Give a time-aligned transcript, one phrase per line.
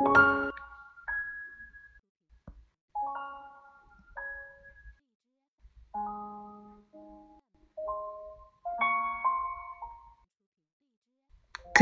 [0.00, 0.14] 暮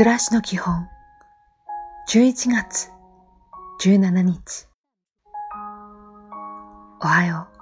[0.03, 0.87] らしの基本。
[2.09, 2.89] 11月
[3.81, 4.67] 17日。
[6.99, 7.57] おはよう。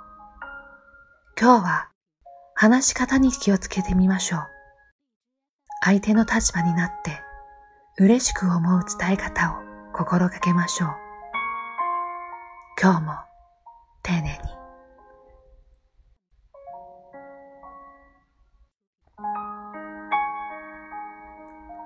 [1.38, 1.90] 今日は
[2.54, 4.48] 話し方に気をつけてみましょう。
[5.84, 7.20] 相手の立場になって
[8.00, 9.65] 嬉しく思う伝え方を。
[9.98, 10.90] 心がけましょう
[12.82, 13.14] 今日も
[14.04, 14.38] 丁寧に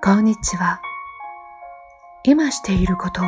[0.02, 0.80] こんにちは。
[2.24, 3.24] 今していることを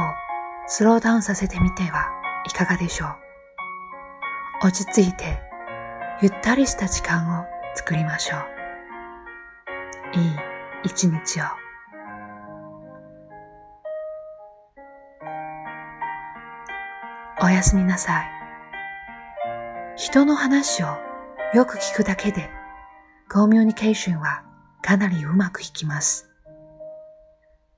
[0.66, 2.08] スローダウンさせてみては
[2.44, 4.66] いかがでしょう。
[4.66, 5.38] 落ち着いて
[6.22, 7.44] ゆったりした時間を
[7.76, 8.36] 作りましょ
[10.16, 10.18] う。
[10.18, 10.30] いい
[10.82, 11.61] 一日を。
[17.42, 18.30] おやすみなさい。
[19.96, 20.86] 人の話を
[21.54, 22.48] よく聞くだけで
[23.28, 24.44] コミュニケーションは
[24.80, 26.30] かなりうまくいきます。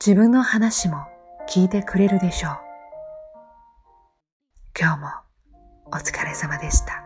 [0.04, 1.06] 自分の話も
[1.48, 2.58] 聞いてくれるでしょう。
[4.78, 5.08] 今日も
[5.86, 7.03] お疲れ様でした。